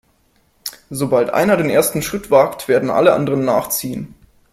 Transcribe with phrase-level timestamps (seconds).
[0.89, 4.15] Sobald einer den ersten Schritt wagt, werden alle anderen nachziehen.